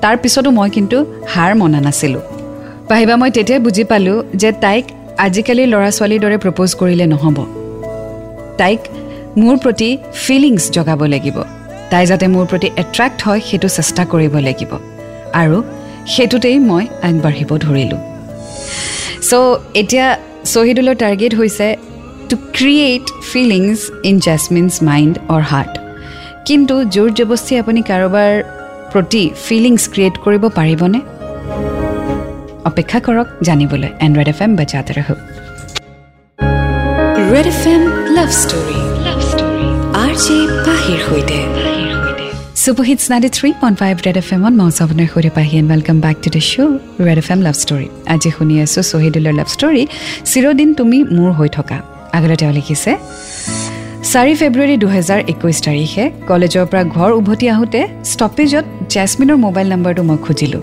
তাৰ 0.00 0.16
পিছতো 0.16 0.50
মই 0.50 0.70
কিন্তু 0.70 1.06
হাৰ 1.28 1.54
মনা 1.54 1.80
নাছিলোঁ। 1.80 2.20
পাহিবা 2.88 3.16
মই 3.16 3.30
তেতিয়াই 3.30 3.60
বুজি 3.60 3.84
পালোঁ 3.84 4.22
যে 4.34 4.52
তাইক 4.52 4.84
আজিকালিৰ 5.18 5.68
ল'ৰা 5.68 5.90
ছোৱালীৰ 5.90 6.20
দৰে 6.20 6.36
প্ৰপ'জ 6.38 6.70
কৰিলে 6.74 7.06
নহ'ব। 7.06 7.38
তাইক 8.58 8.80
মোৰ 9.36 9.56
প্ৰতি 9.56 9.98
ফিলিংছ 10.14 10.70
জগাব 10.70 11.04
লাগিব। 11.04 11.59
তাই 11.90 12.04
যাতে 12.10 12.26
মোৰ 12.34 12.44
প্ৰতি 12.50 12.68
এট্ৰেক্ট 12.82 13.18
হয় 13.26 13.40
সেইটো 13.48 13.68
চেষ্টা 13.78 14.02
কৰিব 14.12 14.34
লাগিব। 14.46 14.72
আৰু 15.42 15.56
সেইটোতেই 16.12 16.58
মই 16.70 16.84
আগবাঢ়িব 17.08 17.50
ধৰিলোঁ। 17.66 18.00
চ' 19.28 19.56
এতিয়া 19.80 20.06
শ্বহীদুলৰ 20.52 20.96
টাৰ্গেট 21.02 21.32
হৈছে 21.40 21.66
to 22.30 22.34
create 22.56 23.06
feelings 23.30 23.78
in 24.08 24.16
জেচমিনছ 24.26 24.72
mind 24.88 25.14
or 25.34 25.42
heart 25.52 25.74
কিন্তু 26.48 26.74
জোৰ 26.94 27.08
জবস্তি 27.18 27.52
আপুনি 27.62 27.80
কাৰোবাৰ 27.90 28.32
প্ৰতি 28.92 29.22
ফিলিংছ 29.46 29.82
ক্ৰিয়েট 29.92 30.14
কৰিব 30.24 30.44
পাৰিবনে? 30.58 31.00
অপেক্ষা 32.70 32.98
কৰক 33.06 33.28
জানিবলৈ 33.48 33.90
এণ্ড্ৰইড 34.06 34.28
এফ 34.32 34.40
এম 34.44 34.52
বাজাতে 34.60 34.92
ৰহ 34.98 35.08
Red 37.32 37.46
F 37.54 37.62
M 37.74 37.82
love 38.16 38.30
story 38.42 38.78
love 39.06 39.20
story 39.30 39.66
R 40.02 40.12
J 40.24 40.36
পাহিৰ 40.66 40.98
সৈতে। 41.06 41.29
Super 42.60 42.86
hits 42.86 43.04
ninety 43.10 43.28
three 43.36 43.50
point 43.60 43.76
five 43.80 43.94
Red 44.06 44.16
F 44.20 44.28
এমত 44.36 44.54
মই 44.60 44.70
আপোনাৰ 44.84 45.06
সৈতে 45.12 45.30
Pahi 45.36 45.54
and 45.60 45.68
welcome 45.72 45.96
back 46.04 46.16
to 46.24 46.28
the 46.34 46.42
show' 46.50 46.72
Red 47.06 47.18
F 47.22 47.28
M 47.34 47.40
love 47.46 47.56
story 47.62 47.86
আজি 48.14 48.30
শুনি 48.36 48.54
আছোঁ 48.64 48.82
শ্বহীদুলৰ 48.90 49.34
লাভ 49.40 49.48
ষ্টৰী 49.54 49.82
চিৰদিন 50.30 50.68
তুমি 50.78 50.98
মোৰ 51.16 51.30
হৈ 51.38 51.48
থকা 51.56 51.76
আগলৈ 52.16 52.36
তেওঁ 52.40 52.52
লিখিছে 52.58 52.90
চাৰি 54.10 54.32
ফেব্ৰুৱাৰী 54.40 54.74
দুহেজাৰ 54.84 55.20
একৈছ 55.32 55.58
তাৰিখে 55.66 56.04
কলেজৰ 56.30 56.64
পৰা 56.70 56.82
ঘৰ 56.96 57.10
উভতি 57.20 57.46
আহোঁতে 57.54 57.80
ষ্টপেজত 58.12 58.64
জেচমিনৰ 58.92 59.36
মোবাইল 59.46 59.66
নম্বৰটো 59.74 60.02
মই 60.08 60.18
খুজিলোঁ 60.24 60.62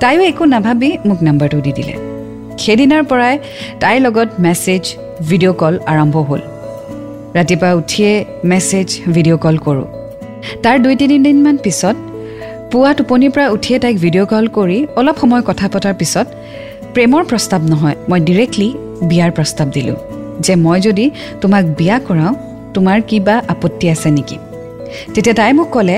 তাইও 0.00 0.20
একো 0.30 0.44
নাভাবি 0.54 0.90
মোক 1.08 1.18
নম্বৰটো 1.28 1.58
দি 1.66 1.72
দিলে 1.78 1.94
সেইদিনাৰ 2.62 3.02
পৰাই 3.10 3.34
তাইৰ 3.82 3.98
লগত 4.06 4.28
মেছেজ 4.44 4.82
ভিডিঅ' 5.28 5.56
কল 5.60 5.74
আৰম্ভ 5.92 6.14
হ'ল 6.28 6.42
ৰাতিপুৱা 7.36 7.70
উঠিয়ে 7.80 8.10
মেছেজ 8.50 8.88
ভিডিঅ' 9.14 9.42
কল 9.46 9.58
কৰোঁ 9.66 9.88
তাৰ 10.64 10.76
দুই 10.84 10.94
তিনিদিনমান 11.02 11.56
পিছত 11.64 11.96
পুৱা 12.72 12.90
টোপনিৰ 12.98 13.30
পৰা 13.34 13.46
উঠিয়ে 13.56 13.78
তাইক 13.82 13.96
ভিডিঅ' 14.04 14.28
কল 14.32 14.46
কৰি 14.56 14.78
অলপ 14.98 15.16
সময় 15.22 15.42
কথা 15.48 15.66
পতাৰ 15.74 15.94
পিছত 16.00 16.26
প্ৰেমৰ 16.94 17.22
প্ৰস্তাৱ 17.30 17.62
নহয় 17.72 17.96
মই 18.10 18.18
ডিৰেক্টলি 18.28 18.68
বিয়াৰ 19.10 19.30
প্ৰস্তাৱ 19.36 19.68
দিলোঁ 19.76 19.98
যে 20.46 20.54
মই 20.64 20.78
যদি 20.86 21.04
তোমাক 21.42 21.64
বিয়া 21.78 21.96
কৰাওঁ 22.08 22.34
তোমাৰ 22.74 22.98
কিবা 23.08 23.34
আপত্তি 23.52 23.86
আছে 23.94 24.08
নেকি? 24.16 24.36
তেতিয়া 25.14 25.34
তাই 25.40 25.52
মোক 25.58 25.68
ক'লে 25.74 25.96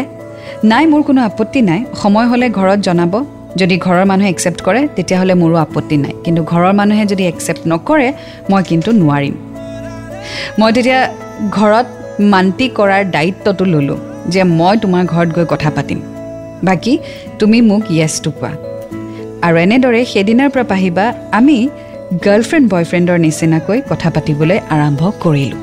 নাই 0.70 0.84
মোৰ 0.92 1.02
কোনো 1.08 1.20
আপত্তি 1.30 1.60
নাই 1.70 1.80
সময় 2.02 2.26
হ'লে 2.30 2.46
ঘৰত 2.58 2.80
জনাব 2.88 3.12
যদি 3.60 3.76
ঘৰৰ 3.86 4.04
মানুহে 4.10 4.28
একচেপ্ট 4.34 4.60
কৰে 4.66 4.80
তেতিয়াহ'লে 4.96 5.34
মোৰো 5.42 5.56
আপত্তি 5.66 5.96
নাই 6.04 6.14
কিন্তু 6.24 6.40
ঘৰৰ 6.52 6.72
মানুহে 6.80 7.04
যদি 7.12 7.24
একচেপ্ট 7.32 7.62
নকৰে 7.72 8.08
মই 8.50 8.62
কিন্তু 8.70 8.90
নোৱাৰিম। 9.00 9.34
মই 10.58 10.70
তেতিয়া 10.76 11.00
ঘৰত 11.56 11.86
মান্তি 12.32 12.66
কৰাৰ 12.78 13.02
দায়িত্বটো 13.16 13.64
ল'লোঁ। 13.72 13.98
যে 14.32 14.42
মই 14.58 14.74
তোমাৰ 14.82 15.02
ঘৰত 15.12 15.28
গৈ 15.36 15.46
কথা 15.48 15.70
পাতিম। 15.76 16.00
বাকী 16.66 16.94
তুমি 17.38 17.58
মোক 17.70 17.82
য়েছটো 17.98 18.30
কোৱা। 18.40 18.52
আৰু 19.46 19.56
এনেদৰে 19.64 20.00
সেইদিনাৰ 20.12 20.50
পৰা 20.54 20.64
পাহিবা 20.72 21.04
আমি 21.38 21.56
গাৰ্লফ্ৰেণ্ড 22.26 22.66
বয়ফ্ৰেণ্ডৰ 22.72 23.18
নিচিনাকৈ 23.26 23.78
কথা 23.90 24.08
পাতিবলৈ 24.14 24.58
আৰম্ভ 24.74 25.02
কৰিলোঁ। 25.24 25.60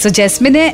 চ' 0.00 0.12
জেচমিনে 0.18 0.64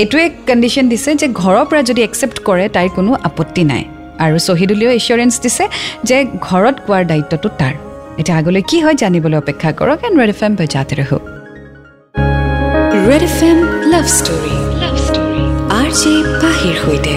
এইটোৱে 0.00 0.24
কণ্ডিশ্যন 0.48 0.86
দিছে 0.92 1.10
যে 1.20 1.26
ঘৰৰ 1.42 1.64
পৰা 1.70 1.82
যদি 1.88 2.00
একচেপ্ট 2.08 2.38
কৰে 2.48 2.64
তাইৰ 2.76 2.90
কোনো 2.96 3.10
আপত্তি 3.28 3.62
নাই। 3.70 3.84
আৰু 4.24 4.36
শ্বহীদুলেও 4.46 4.90
এচিয়ৰেঞ্চ 4.98 5.34
দিছে 5.44 5.64
যে 6.08 6.16
ঘৰত 6.48 6.76
কোৱাৰ 6.86 7.04
দায়িত্বটো 7.10 7.48
তাৰ। 7.60 7.74
এতিয়া 8.20 8.36
আগলৈ 8.40 8.62
কি 8.70 8.78
হয় 8.84 8.96
জানিবলৈ 9.02 9.36
অপেক্ষা 9.42 9.70
কৰক 9.78 9.98
এণ্ড 10.06 10.16
ৰেড 10.20 10.30
এফ 10.34 10.40
এম 10.46 10.52
বজাতে 10.60 10.94
Red 13.08 13.22
F 13.30 13.38
M 13.50 13.58
love 13.92 14.06
story 14.18 14.57
R 15.98 16.04
J 16.04 16.14
পাহিৰ 16.42 16.74
সৈতে। 16.84 17.14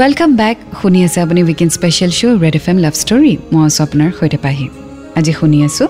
ৱেলকাম 0.00 0.30
বেক 0.40 0.56
শুনি 0.80 1.00
আছে 1.06 1.18
আপুনি 1.24 1.40
weekend 1.48 1.72
special 1.78 2.10
show' 2.18 2.40
Red 2.44 2.54
F 2.60 2.66
M 2.72 2.78
love 2.84 2.94
story 3.02 3.32
মই 3.52 3.62
আছোঁ 3.68 3.82
আপোনাৰ 3.86 4.10
সৈতে 4.18 4.38
পাহি। 4.44 4.66
আজি 5.18 5.32
শুনি 5.38 5.58
আছোঁ 5.68 5.86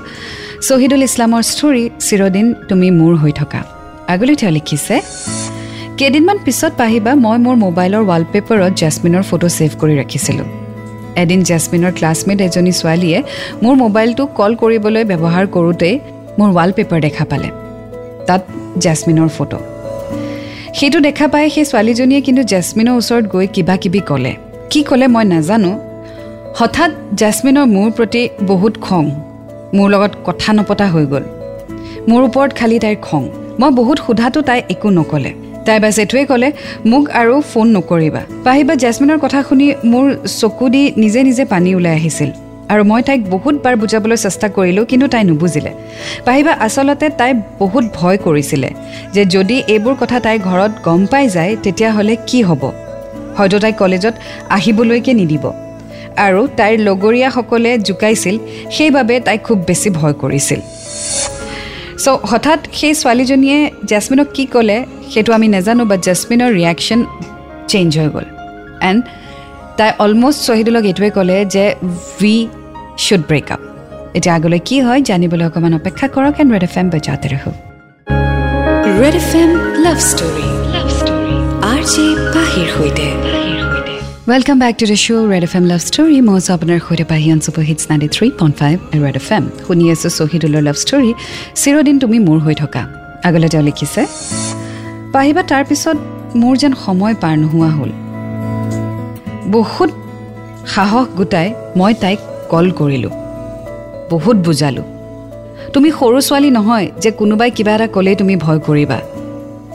শ্বহীদুল 0.67 1.03
ইছলামৰ 1.09 1.43
ষ্টৰী 1.53 1.85
চিৰদিন 2.07 2.47
তুমি 2.69 2.89
মোৰ 3.01 3.13
হৈ 3.23 3.33
থকা। 3.41 3.61
আগলৈ 4.13 4.35
তেওঁ 4.41 4.53
লিখিছে 4.59 4.97
কেইদিনমান 5.99 6.39
পিছত 6.47 6.73
পাহিবা 6.81 7.13
মই 7.25 7.39
মোৰ 7.47 7.57
মোবাইলৰ 7.67 8.03
ৱালপেপাৰত 8.11 8.73
জেচমিনৰ 8.81 9.23
ফটো 9.29 9.49
ছেভ 9.57 9.71
কৰি 9.81 9.95
ৰাখিছিলোঁ। 10.01 10.49
এদিন 11.23 11.41
জেচমিনৰ 11.51 11.93
ক্লাছমেট 11.99 12.39
এজনী 12.47 12.73
ছোৱালীয়ে 12.81 13.19
মোৰ 13.63 13.75
মোবাইলটো 13.85 14.23
কল 14.39 14.53
কৰিবলৈ 14.63 15.03
ব্যৱহাৰ 15.13 15.45
কৰোঁতেই 15.55 15.95
মোৰ 16.39 16.51
ৱালপেপাৰ 16.57 16.99
দেখা 17.07 17.25
পালে। 17.31 17.49
তাত 18.29 18.43
জেচমিনৰ 18.85 19.31
ফটো 19.39 19.59
সেইটো 20.79 20.99
দেখা 21.01 21.27
পাই 21.29 21.51
সেই 21.51 21.65
ছোৱালীজনীয়ে 21.65 22.21
কিন্তু 22.21 22.43
জেচমিনৰ 22.43 22.95
ওচৰত 23.01 23.25
গৈ 23.35 23.47
কিবা 23.47 23.77
কিবি 23.77 24.01
ক'লে। 24.01 24.33
কি 24.71 24.83
ক'লে 24.83 25.07
মই 25.07 25.25
নাজানো। 25.25 25.73
হঠাৎ 26.59 26.91
জেচমিনৰ 27.21 27.67
মোৰ 27.77 27.89
প্ৰতি 27.91 28.23
বহুত 28.51 28.75
খং। 28.81 29.05
মোৰ 29.77 29.89
লগত 29.91 30.13
কথা 30.25 30.53
নপতা 30.53 30.87
হৈ 30.87 31.05
গ'ল। 31.07 31.25
মোৰ 32.09 32.21
ওপৰত 32.23 32.51
খালি 32.59 32.79
তাইৰ 32.79 32.97
খং। 33.03 33.23
মই 33.61 33.71
বহুত 33.71 33.99
সোধাটো 34.07 34.41
তাই 34.43 34.61
একো 34.71 34.89
নক'লে। 34.91 35.33
তাই 35.67 35.79
বাছ 35.81 35.97
এইটোৱে 35.99 36.25
ক'লে 36.31 36.49
মোক 36.91 37.05
আৰু 37.21 37.35
ফোন 37.51 37.67
নকৰিবা। 37.77 38.23
পাহিবা 38.45 38.75
জেচমিনৰ 38.75 39.19
কথা 39.19 39.39
শুনি 39.49 39.67
মোৰ 39.93 40.07
চকু 40.41 40.67
দি 40.69 40.83
নিজে 40.97 41.21
নিজে 41.23 41.45
পানী 41.45 41.71
ওলাই 41.75 41.93
আহিছিল। 41.93 42.31
আৰু 42.73 42.83
মই 42.91 43.03
তাইক 43.09 43.21
বহুতবাৰ 43.35 43.75
বুজাবলৈ 43.83 44.19
চেষ্টা 44.25 44.47
কৰিলোঁ 44.57 44.85
কিন্তু 44.91 45.07
তাই 45.13 45.23
নুবুজিলে। 45.29 45.73
পাহিবা 46.27 46.53
আচলতে 46.67 47.07
তাই 47.21 47.33
বহুত 47.63 47.85
ভয় 47.99 48.19
কৰিছিলে 48.27 48.69
যে 49.15 49.23
যদি 49.35 49.57
এইবোৰ 49.75 49.95
কথা 50.03 50.19
তাইৰ 50.27 50.39
ঘৰত 50.49 50.73
গম 50.87 51.01
পাই 51.13 51.25
যায় 51.37 51.53
তেতিয়াহ'লে 51.65 52.15
কি 52.29 52.39
হ'ব? 52.49 52.63
হয়তো 53.39 53.57
তাইক 53.63 53.77
কলেজত 53.83 54.15
আহিবলৈকে 54.57 55.13
নিদিব। 55.21 55.45
আৰু 56.27 56.41
তাইৰ 56.59 56.77
লগৰীয়াসকলে 56.89 57.71
জোকাইছিল 57.89 58.37
সেইবাবে 58.77 59.15
তাই 59.27 59.39
খুব 59.47 59.59
বেছি 59.69 59.89
ভয় 59.99 60.15
কৰিছিল। 60.23 60.61
চ' 62.05 62.21
হঠাৎ 62.31 62.61
সেই 62.79 62.95
ছোৱালীজনীয়ে 63.01 63.59
জেচমিনক 63.91 64.29
কি 64.37 64.45
ক'লে 64.55 64.79
সেইটো 65.13 65.31
আমি 65.33 65.49
নাজানো 65.55 65.83
বাট 65.91 66.01
জেচমিনৰ 66.07 66.51
ৰিয়েকশ্যন 66.59 67.01
চেঞ্জ 67.71 67.91
হৈ 67.99 68.09
গ'ল। 68.15 68.27
এণ্ড 68.91 69.03
তাই 69.79 69.91
অলমষ্ট 70.05 70.41
শ্বহীদুলক 70.47 70.85
এইটোৱে 70.91 71.09
ক'লে 71.17 71.37
যে 71.55 71.65
উই 72.21 72.37
শ্বুড 73.05 73.23
ব্ৰেক 73.29 73.49
আপ 73.55 73.61
এতিয়া 74.17 74.35
আগলৈ 74.39 74.61
কি 74.69 74.77
হয় 74.87 75.01
জানিবলৈ 75.11 75.45
অকণমান 75.49 75.73
অপেক্ষা 75.81 76.07
কৰক 76.15 76.35
এণ্ড 76.43 76.51
ৰেড 76.55 76.65
এফ 76.69 76.75
এম 76.81 76.87
বজাতে 76.95 77.27
ৰহো 77.33 77.51
Red 79.01 79.15
F 79.23 79.31
M 79.43 79.51
love 79.85 79.99
story 80.11 80.47
love 80.75 80.89
story 80.99 81.35
R 81.73 81.81
J 81.93 82.05
পাহিৰ 82.35 82.67
সৈতে। 82.77 83.07
Welcome 84.31 84.57
back 84.63 84.75
to 84.81 84.85
the 84.93 84.99
show' 85.05 85.27
Red 85.33 85.45
F 85.49 85.55
M 85.59 85.65
love 85.73 85.81
story 85.89 86.17
মই 86.29 86.37
আছোঁ 86.41 86.53
আপোনাৰ 86.57 86.79
সৈতে 86.87 87.05
Pahi 87.13 87.27
super 87.47 87.65
hits 87.71 87.85
ninety 87.91 88.09
three 88.17 88.27
point 88.41 88.55
five 88.61 88.77
Red 89.05 89.17
F 89.23 89.29
M 89.37 89.45
শুনি 89.67 89.85
আছোঁ 89.95 90.11
শ্বহীদুলৰ 90.19 90.63
love 90.69 90.77
story 90.85 91.11
চিৰদিন 91.63 91.97
তুমি 92.03 92.19
মোৰ 92.27 92.39
হৈ 92.45 92.55
থকা। 92.63 92.83
আগলৈ 93.29 93.49
তেওঁ 93.53 93.65
লিখিছে 93.69 94.03
পাহিবা 95.15 95.43
তাৰপিছত 95.53 95.97
মোৰ 96.41 96.55
যেন 96.63 96.73
সময় 96.85 97.15
পাৰ 97.23 97.35
নোহোৱা 97.43 97.71
হ'ল। 97.79 97.91
বহুত 99.49 99.91
সাহস 100.67 101.09
গোটাই 101.17 101.55
মই 101.77 101.95
তাইক 101.95 102.19
কল 102.49 102.71
কৰিলোঁ। 102.71 103.11
বহুত 104.11 104.37
বুজালোঁ। 104.37 104.83
তুমি 105.73 105.91
সৰু 105.91 106.21
ছোৱালী 106.21 106.51
নহয় 106.51 106.87
যে 107.01 107.11
কোনোবাই 107.11 107.51
কিবা 107.51 107.73
এটা 107.75 107.87
ক'লেই 107.87 108.17
তুমি 108.17 108.37
ভয় 108.37 108.59
কৰিবা। 108.59 108.99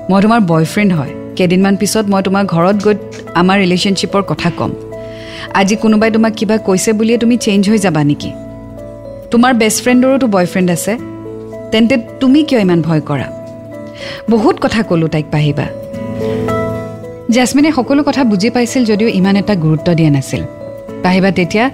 মই 0.09 0.21
তোমাৰ 0.21 0.39
বয়ফ্ৰেণ্ড 0.41 0.93
হয়। 0.93 1.13
কেইদিনমান 1.35 1.75
পিছত 1.75 2.05
মই 2.09 2.23
তোমাৰ 2.23 2.45
ঘৰত 2.45 2.83
গৈ 2.83 2.95
আমাৰ 3.35 3.59
ৰিলেশ্যনশ্বিপৰ 3.59 4.21
কথা 4.21 4.49
ক'ম। 4.57 4.71
আজি 5.53 5.75
কোনোবাই 5.75 6.11
তোমাক 6.11 6.33
কিবা 6.33 6.57
কৈছে 6.57 6.93
বুলিয়ে 6.93 7.17
তুমি 7.17 7.37
চেঞ্জ 7.37 7.69
হৈ 7.69 7.77
যাবা 7.77 8.03
নেকি? 8.03 8.31
তোমাৰ 9.31 9.53
বেষ্ট 9.53 9.83
ফ্ৰেণ্ডৰোতো 9.83 10.27
বয়ফ্ৰেণ্ড 10.27 10.71
আছে। 10.71 10.97
তেন্তে 11.71 11.97
তুমি 12.19 12.43
কিয় 12.43 12.61
ইমান 12.61 12.81
ভয় 12.81 13.01
কৰা? 13.01 13.27
বহুত 14.29 14.55
কথা 14.61 14.83
ক'লোঁ 14.83 15.07
তাইক 15.07 15.25
পাহিবা। 15.31 15.65
জেচমিনে 17.35 17.69
সকলো 17.77 18.01
কথা 18.07 18.21
বুজি 18.31 18.49
পাইছিল 18.55 18.81
যদিও 18.91 19.09
ইমান 19.19 19.35
এটা 19.41 19.53
গুৰুত্ব 19.63 19.87
দিয়া 19.99 20.11
নাছিল। 20.15 20.41
পাহিবা 21.03 21.29
তেতিয়া 21.37 21.65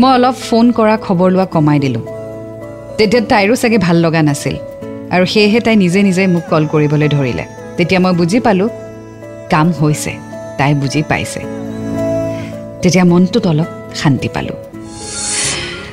মই 0.00 0.10
অলপ 0.16 0.36
ফোন 0.46 0.66
কৰা 0.78 0.94
খবৰ 1.06 1.28
লোৱা 1.34 1.46
কমাই 1.54 1.78
দিলোঁ। 1.84 2.04
তেতিয়া 2.98 3.22
তাইৰো 3.30 3.54
চাগে 3.62 3.78
ভাল 3.86 3.96
লগা 4.04 4.20
নাছিল 4.28 4.56
আৰু 5.14 5.24
সেয়েহে 5.32 5.60
তাই 5.66 5.76
নিজে 5.84 6.00
নিজে 6.08 6.22
মোক 6.34 6.44
কল 6.50 6.64
কৰিবলৈ 6.72 7.08
ধৰিলে। 7.16 7.44
তেতিয়া 7.76 8.00
মই 8.04 8.12
বুজি 8.18 8.38
পালোঁ 8.46 8.68
কাম 9.52 9.66
হৈছে 9.78 10.12
তাই 10.58 10.72
বুজি 10.80 11.00
পাইছে। 11.10 11.40
তেতিয়া 12.82 13.04
মনটোত 13.10 13.46
অলপ 13.52 13.68
শান্তি 14.00 14.28
পালোঁ। 14.34 14.58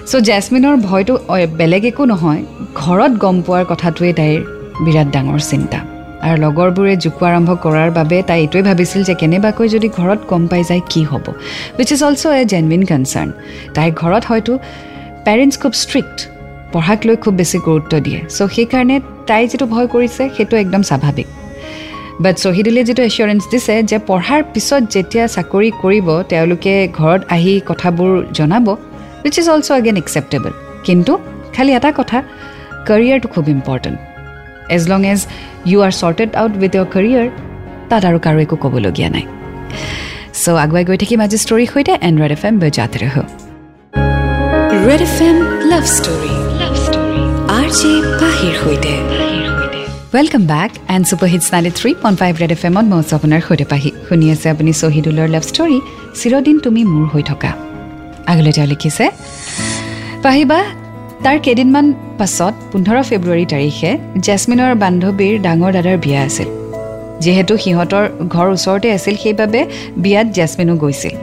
চ' 0.09 0.23
জেচমিনৰ 0.27 0.75
ভয়টো 0.87 1.13
বেলেগ 1.59 1.83
একো 1.91 2.03
নহয় 2.11 2.41
ঘৰত 2.81 3.13
গম 3.23 3.35
পোৱাৰ 3.45 3.63
কথাটোৱে 3.71 4.11
তাইৰ 4.19 4.39
বিৰাট 4.85 5.07
ডাঙৰ 5.15 5.41
চিন্তা। 5.51 5.79
আৰু 6.25 6.37
লগৰবোৰে 6.45 6.93
জোকোৱা 7.03 7.27
আৰম্ভ 7.31 7.49
কৰাৰ 7.63 7.89
বাবে 7.99 8.17
তাই 8.29 8.39
এইটোৱে 8.43 8.61
ভাবিছিল 8.69 9.01
যে 9.09 9.13
কেনেবাকৈ 9.21 9.67
যদি 9.75 9.87
ঘৰত 9.97 10.21
গম 10.31 10.43
পাই 10.51 10.63
যায় 10.69 10.83
কি 10.91 11.01
হ'ব 11.11 11.25
which 11.77 11.89
is 11.95 12.01
also' 12.07 12.25
a 12.41 12.43
genuine 12.53 12.83
concern 12.91 13.29
তাইৰ 13.75 13.91
ঘৰত 14.01 14.23
হয়তো 14.31 14.53
পেৰেণ্টছ 15.25 15.55
খুব 15.61 15.73
ষ্ট্ৰিক্ট 15.83 16.17
পঢ়াক 16.73 16.99
লৈ 17.07 17.15
খুব 17.23 17.33
বেছি 17.41 17.57
গুৰুত্ব 17.67 17.93
দিয়ে। 18.05 18.19
চ' 18.35 18.49
সেইকাৰণে 18.55 18.95
তাই 19.29 19.43
যিটো 19.51 19.65
ভয় 19.73 19.87
কৰিছে 19.93 20.23
সেইটো 20.35 20.55
একদম 20.63 20.81
স্বাভাৱিক। 20.89 21.27
বাট 22.23 22.35
শ্বহীদুলে 22.43 22.81
যিটো 22.87 23.01
এচিয়ৰেঞ্চ 23.09 23.43
দিছে 23.51 23.75
যে 23.89 23.97
পঢ়াৰ 24.09 24.41
পিছত 24.53 24.83
যেতিয়া 24.95 25.25
চাকৰি 25.35 25.69
কৰিব 25.83 26.07
তেওঁলোকে 26.31 26.73
ঘৰত 26.99 27.21
আহি 27.35 27.53
কথাবোৰ 27.69 28.11
জনাব 28.37 28.65
which 29.25 29.35
is 29.41 29.47
also' 29.53 29.71
again 29.79 29.97
acceptable 30.01 30.51
কিন্তু 30.87 31.13
খালি 31.55 31.71
এটা 31.79 31.89
কথা 31.99 32.17
কেৰিয়াৰটো 32.87 33.27
খুব 33.33 33.45
important 33.57 34.12
as 34.75 34.83
long 34.91 35.01
as 35.13 35.19
you 35.69 35.77
are 35.87 35.93
sorted 36.01 36.29
out 36.41 36.53
with 36.61 36.71
your 36.75 36.87
career 36.95 37.27
তাত 37.89 38.03
আৰু 38.09 38.17
কাৰো 38.25 38.39
একো 38.45 38.55
ক'বলগীয়া 38.63 39.09
নাই। 39.15 39.25
চ' 40.41 40.57
আগুৱাই 40.63 40.83
গৈ 40.89 40.97
থাকিম 41.03 41.19
আজি 41.25 41.37
ষ্টৰীৰ 41.45 41.69
সৈতে 41.73 41.93
এণ্ড 42.07 42.15
ৰেড 42.21 42.31
এফ 42.37 42.43
এম 42.49 42.55
বজাতে 42.63 42.97
ৰহ। 43.03 43.15
Red 44.87 45.01
F 45.07 45.17
M 45.27 45.37
love 45.71 45.85
story 45.97 46.33
love 46.61 46.73
story 46.85 47.21
R 47.57 47.67
J 47.79 47.91
পাহিৰ 48.21 48.53
সৈতে। 48.61 48.93
Welcome 50.15 50.43
back 50.53 50.71
and 50.93 51.03
super 51.09 51.29
hits 51.33 51.47
ninety 51.53 51.71
three 51.79 51.91
point 52.03 52.17
five 52.21 52.33
Red 52.41 52.51
F 52.55 52.61
এমত 52.69 52.85
মই 52.91 52.99
আছোঁ 53.03 53.15
আপোনাৰ 53.19 53.41
সৈতে 53.47 53.65
পাহি। 53.71 53.89
শুনি 54.07 54.25
আছে 54.33 54.47
আপুনি 54.53 54.71
শ্বহীদুলৰ 54.81 55.27
লাভ 55.35 55.43
ষ্টৰী 55.49 55.77
চিৰদিন 56.19 56.55
তুমি 56.65 56.81
মোৰ 56.93 57.05
হৈ 57.13 57.23
থকা। 57.29 57.51
আগলৈ 58.31 58.51
তেওঁ 58.57 58.67
লিখিছে 58.73 59.05
পাহিবা 60.25 60.59
তাৰ 61.25 61.37
কেইদিনমান 61.43 61.85
পাছত 62.19 62.53
পোন্ধৰ 62.71 62.97
ফেব্ৰুৱাৰী 63.09 63.45
তাৰিখে 63.53 63.89
জেচমিনৰ 64.25 64.71
বান্ধৱীৰ 64.83 65.35
ডাঙৰ 65.45 65.71
দাদাৰ 65.75 65.97
বিয়া 66.05 66.19
আছিল। 66.27 66.49
যিহেতু 67.23 67.53
সিহঁতৰ 67.63 68.03
ঘৰ 68.33 68.47
ওচৰতে 68.55 68.87
আছিল 68.97 69.15
সেইবাবে 69.23 69.61
বিয়াত 70.03 70.27
জেচমিনো 70.37 70.73
গৈছিল। 70.83 71.13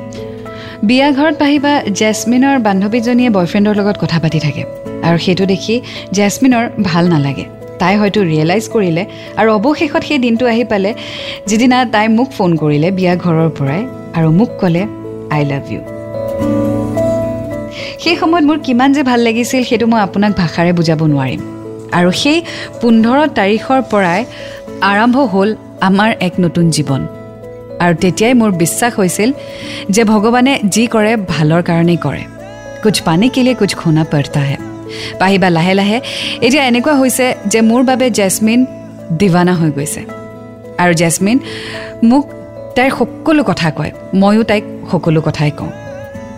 বিয়া 0.88 1.08
ঘৰত 1.18 1.34
পাহিবা 1.42 1.72
জেচমিনৰ 2.00 2.56
বান্ধৱীজনীয়ে 2.66 3.30
বয়ফ্ৰেণ্ডৰ 3.36 3.74
লগত 3.80 3.96
কথা 4.02 4.18
পাতি 4.24 4.38
থাকে 4.46 4.62
আৰু 5.06 5.18
সেইটো 5.24 5.44
দেখি 5.52 5.74
জেচমিনৰ 6.16 6.64
ভাল 6.88 7.04
নালাগে। 7.14 7.44
তাই 7.80 7.94
হয়তো 8.00 8.20
ৰিয়েলাইজ 8.32 8.64
কৰিলে 8.74 9.02
আৰু 9.40 9.48
অৱশেষত 9.58 10.02
সেই 10.08 10.18
দিনটো 10.24 10.44
আহি 10.52 10.64
পালে। 10.72 10.90
যিদিনা 11.48 11.78
তাই 11.94 12.06
মোক 12.16 12.28
ফোন 12.36 12.50
কৰিলে 12.62 12.88
বিয়া 12.98 13.14
ঘৰৰ 13.24 13.48
পৰাই 13.58 13.82
আৰু 14.16 14.28
মোক 14.38 14.50
ক'লে 14.60 14.82
আই 15.34 15.42
লাভ 15.52 15.64
ইউ 15.72 15.99
সেই 18.02 18.16
সময়ত 18.20 18.44
মোৰ 18.48 18.58
কিমান 18.66 18.88
যে 18.96 19.02
ভাল 19.10 19.20
লাগিছিল 19.26 19.62
সেইটো 19.68 19.86
মই 19.92 20.00
আপোনাক 20.06 20.32
ভাষাৰে 20.40 20.72
বুজাব 20.78 21.00
নোৱাৰিম। 21.12 21.40
আৰু 21.98 22.10
সেই 22.22 22.38
পোন্ধৰ 22.80 23.18
তাৰিখৰ 23.38 23.80
পৰাই 23.92 24.20
আৰম্ভ 24.90 25.16
হ'ল 25.32 25.48
আমাৰ 25.88 26.10
এক 26.26 26.34
নতুন 26.44 26.64
জীৱন। 26.76 27.02
আৰু 27.82 27.94
তেতিয়াই 28.02 28.34
মোৰ 28.40 28.50
বিশ্বাস 28.62 28.92
হৈছিল 29.00 29.30
যে 29.94 30.02
ভগৱানে 30.12 30.52
যি 30.74 30.84
কৰে 30.94 31.12
ভালৰ 31.32 31.62
কাৰণেই 31.68 31.98
কৰে। 32.04 32.22
কুছ 32.82 32.96
পানী 33.06 33.26
কিলে 33.34 33.52
কুছ 33.60 33.72
খুনা 33.80 34.02
পৰতাহে 34.12 34.56
পাহিবা 35.20 35.48
লাহে 35.56 35.74
লাহে 35.80 35.98
এতিয়া 36.46 36.62
এনেকুৱা 36.70 36.94
হৈছে 37.00 37.26
যে 37.52 37.60
মোৰ 37.70 37.82
বাবে 37.90 38.06
জেচমিন 38.18 38.60
দিৱানা 39.20 39.52
হৈ 39.60 39.70
গৈছে। 39.76 40.02
আৰু 40.82 40.92
জেচমিন 41.00 41.36
মোক 42.10 42.24
তাইৰ 42.76 42.90
সকলো 42.98 43.42
কথা 43.50 43.68
কয় 43.78 43.92
ময়ো 44.20 44.42
তাইক 44.50 44.64
সকলো 44.90 45.20
কথাই 45.28 45.52
কওঁ। 45.58 45.72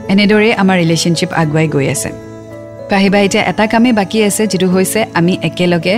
এনেদৰেই 0.09 0.53
আমাৰ 0.53 0.77
ৰিলেশ্যনশ্বিপ 0.79 1.31
আগুৱাই 1.33 1.69
গৈ 1.69 1.87
আছে। 1.89 2.11
পাহিবা 2.91 3.19
এতিয়া 3.19 3.43
এটা 3.45 3.67
কামেই 3.67 3.93
বাকী 3.93 4.19
আছে 4.25 4.47
যিটো 4.47 4.67
হৈছে 4.69 5.01
আমি 5.15 5.39
একেলগে 5.43 5.95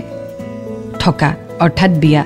থকা 1.01 1.31
অৰ্থাৎ 1.61 1.91
বিয়া। 2.03 2.25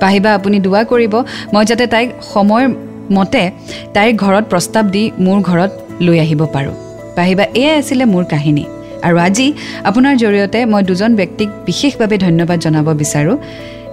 পাহিবা 0.00 0.34
আপুনি 0.34 0.60
দোৱা 0.60 0.82
কৰিব 0.84 1.14
মই 1.52 1.64
যাতে 1.64 1.86
তাইক 1.86 2.08
সময় 2.34 2.66
মতে 3.10 3.50
তাইৰ 3.94 4.12
ঘৰত 4.16 4.44
প্ৰস্তাৱ 4.52 4.84
দি 4.94 5.10
মোৰ 5.18 5.38
ঘৰত 5.40 5.70
লৈ 6.00 6.18
আহিব 6.18 6.40
পাৰোঁ। 6.54 6.74
পাহিবা 7.16 7.44
এয়াই 7.54 7.78
আছিলে 7.78 8.04
মোৰ 8.04 8.24
কাহিনী। 8.24 8.64
আৰু 9.02 9.16
আজি 9.18 9.52
আপোনাৰ 9.84 10.14
জৰিয়তে 10.16 10.64
মই 10.66 10.82
দুজন 10.82 11.16
ব্যক্তিক 11.16 11.48
বিশেষভাৱে 11.66 12.18
ধন্যবাদ 12.18 12.58
জনাব 12.60 12.86
বিচাৰোঁ। 12.94 13.36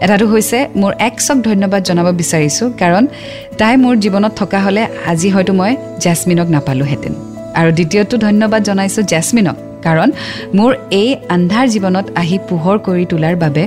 এটাটো 0.03 0.25
হৈছে 0.33 0.57
মোৰ 0.81 0.91
একচক 1.09 1.37
ধন্যবাদ 1.49 1.81
জনাব 1.89 2.07
বিচাৰিছোঁ 2.21 2.67
কাৰণ 2.81 3.03
তাই 3.59 3.73
মোৰ 3.83 3.93
জীৱনত 4.03 4.33
থকা 4.41 4.59
হ'লে 4.65 4.83
আজি 5.11 5.29
হয়তো 5.35 5.53
মই 5.59 5.71
জেচমিনক 6.03 6.47
নাপালোহেঁতেন। 6.55 7.13
আৰু 7.59 7.69
দ্বিতীয়টো 7.77 8.15
ধন্যবাদ 8.27 8.61
জনাইছোঁ 8.69 9.03
জেচমিনক 9.11 9.57
কাৰণ 9.85 10.09
মোৰ 10.57 10.71
এই 11.01 11.09
আন্ধাৰ 11.35 11.65
জীৱনত 11.73 12.05
আহি 12.21 12.37
পোহৰ 12.49 12.77
কৰি 12.87 13.05
তোলাৰ 13.11 13.35
বাবে 13.43 13.63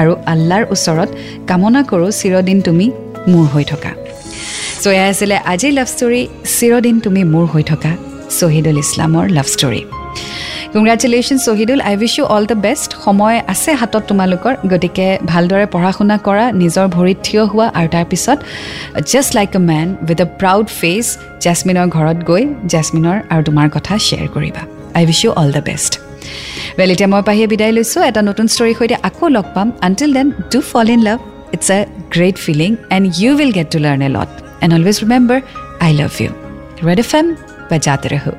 আৰু 0.00 0.12
আল্লাৰ 0.32 0.62
ওচৰত 0.74 1.10
কামনা 1.48 1.80
কৰোঁ 1.90 2.10
চিৰদিন 2.20 2.58
তুমি 2.66 2.86
মোৰ 3.32 3.46
হৈ 3.54 3.64
থকা। 3.72 3.90
চ' 4.82 4.86
এয়া 4.96 5.06
আছিলে 5.12 5.36
আজিৰ 5.52 5.72
লাভ 5.78 5.88
ষ্টৰী 5.94 6.22
চিৰদিন 6.56 6.96
তুমি 7.04 7.22
মোৰ 7.34 7.44
হৈ 7.52 7.62
থকা 7.70 7.92
শ্বহীদুল 8.38 8.78
ইছলামৰ 8.84 9.24
love 9.36 9.46
story 9.54 9.82
congratulation 10.74 11.38
Shahidul 11.46 11.80
I 11.88 11.94
wish 12.00 12.14
you 12.18 12.24
all 12.34 12.44
the 12.50 12.56
best 12.66 12.90
সময় 13.04 13.36
আছে 13.52 13.70
হাতত 13.80 14.02
তোমালোকৰ। 14.10 14.52
গতিকে 14.72 15.06
ভালদৰে 15.32 15.66
পঢ়া 15.74 15.92
শুনা 15.98 16.16
কৰা 16.26 16.44
নিজৰ 16.62 16.86
ভৰিত 16.96 17.18
থিয় 17.26 17.42
হোৱা 17.52 17.66
আৰু 17.78 17.88
তাৰপিছত 17.94 18.38
just 19.12 19.30
like 19.38 19.50
a 19.58 19.60
man 19.70 19.86
with 20.08 20.20
a 20.24 20.26
proud 20.40 20.66
face 20.80 21.06
জেচমিনৰ 21.44 21.86
ঘৰত 21.96 22.18
গৈ 22.30 22.42
জেচমিনৰ 22.72 23.16
আৰু 23.32 23.42
তোমাৰ 23.48 23.66
কথা 23.76 23.94
শ্বেয়াৰ 24.06 24.28
কৰিবা। 24.34 24.62
I 24.98 25.02
wish 25.08 25.20
you 25.24 25.30
all 25.40 25.50
the 25.56 25.62
best 25.68 25.92
well 26.78 26.90
এতিয়া 26.94 27.08
মই 27.12 27.22
পাহিয়ে 27.28 27.46
বিদায় 27.52 27.72
লৈছোঁ। 27.76 28.00
এটা 28.10 28.20
নতুন 28.28 28.46
ষ্টৰীৰ 28.54 28.74
সৈতে 28.78 28.96
আকৌ 29.08 29.26
লগ 29.36 29.46
পাম। 29.54 29.68
Until 29.86 30.10
then 30.16 30.26
do 30.52 30.58
fall 30.70 30.86
in 30.94 31.00
love 31.08 31.18
it's 31.56 31.68
a 31.76 31.78
great 32.14 32.36
feeling 32.44 32.70
and 32.96 33.04
you 33.20 33.30
will 33.38 33.52
get 33.58 33.68
to 33.74 33.78
learn 33.86 34.00
a 34.08 34.10
lot 34.16 34.30
and 34.62 34.72
always 34.76 34.96
remember 35.04 35.38
I 35.84 35.90
love 36.00 36.12
you 36.22 36.30
Red 36.88 36.98
F 37.04 37.10
M 37.18 37.26
বা 37.68 37.76
জাতে 37.86 38.08
ৰহো 38.14 38.32